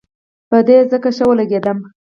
په 0.49 0.57
ده 0.67 0.75
ځکه 0.91 1.09
ښه 1.15 1.25
ولګېدم. 1.27 1.77